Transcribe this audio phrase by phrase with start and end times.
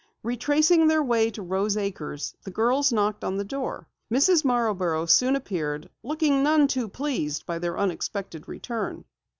[0.23, 3.87] Retracing their way to Rose Acres, the girls knocked on the door.
[4.11, 4.43] Mrs.
[4.43, 9.05] Marborough soon appeared, looking none too pleased by their unexpected return.